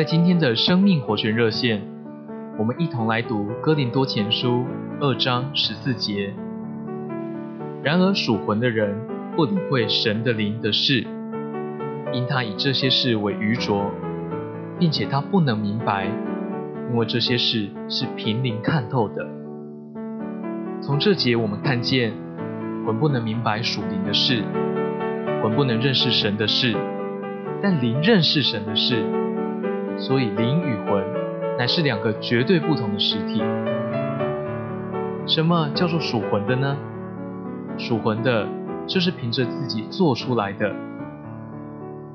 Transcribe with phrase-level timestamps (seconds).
[0.00, 1.82] 在今天的生命活泉热线，
[2.58, 4.64] 我们一同来读哥林多前书
[4.98, 6.32] 二章十四节。
[7.82, 8.96] 然而属魂的人
[9.36, 11.06] 不理会神的灵的事，
[12.14, 13.90] 因他以这些事为愚拙，
[14.78, 16.06] 并且他不能明白，
[16.90, 19.28] 因为这些事是凭灵看透的。
[20.80, 22.14] 从这节我们看见，
[22.86, 24.42] 魂不能明白属灵的事，
[25.42, 26.74] 魂不能认识神的事，
[27.60, 29.04] 但灵认识神的事，
[30.00, 31.04] 所以灵与魂
[31.58, 33.42] 乃是两个绝对不同的实体。
[35.26, 36.74] 什么叫做属魂的呢？
[37.76, 38.48] 属魂的，
[38.86, 40.72] 就是凭着自己做出来的；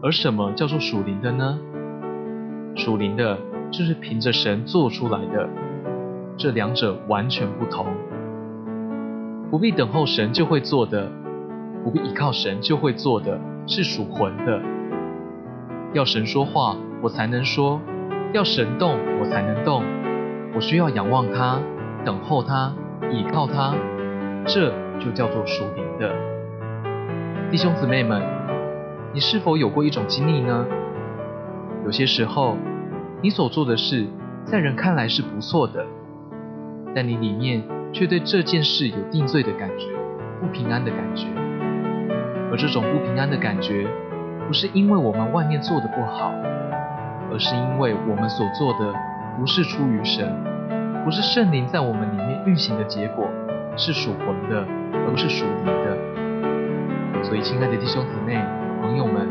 [0.02, 1.60] 而什么叫做属灵的呢？
[2.76, 3.38] 属灵的，
[3.72, 5.48] 就是凭着神做出来的。
[6.38, 7.86] 这两者完全不同。
[9.52, 11.10] 不必等候神就会做的，
[11.84, 14.60] 不必依靠神就会做的，是属魂的。
[15.94, 17.80] 要神说话，我才能说；
[18.34, 19.84] 要神动，我才能动。
[20.54, 21.60] 我需要仰望他，
[22.04, 22.74] 等候他，
[23.12, 23.74] 倚靠他。
[24.46, 24.74] 这。
[24.98, 26.10] 就叫做属灵的。
[27.52, 28.24] 弟兄姊妹们，
[29.14, 30.66] 你是否有过一种经历呢？
[31.84, 32.56] 有些时候，
[33.22, 34.08] 你所做的事
[34.46, 35.86] 在人看来是不错的，
[36.96, 39.88] 但你里面却对这件事有定罪的感觉，
[40.40, 41.28] 不平安的感觉。
[42.50, 43.86] 而这种不平安的感觉，
[44.48, 46.32] 不是因为我们外面做的不好，
[47.32, 48.94] 而是因为我们所做的
[49.38, 50.34] 不是出于神，
[51.04, 53.28] 不是圣灵在我们里面运行的结果，
[53.76, 54.66] 是属魂的。
[55.06, 58.44] 而不是属灵的，所以，亲爱的弟兄姊妹、
[58.82, 59.30] 朋友们，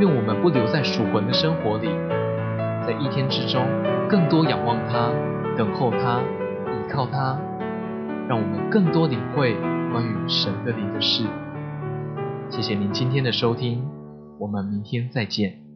[0.00, 1.88] 愿我们不留在属魂的生活里，
[2.84, 3.64] 在一天之中
[4.08, 5.08] 更多仰望他、
[5.56, 6.18] 等候他、
[6.66, 7.38] 倚靠他，
[8.26, 9.54] 让我们更多领会
[9.92, 11.24] 关于神的灵的事。
[12.48, 13.84] 谢谢您今天的收听，
[14.42, 15.71] 我们明天再见。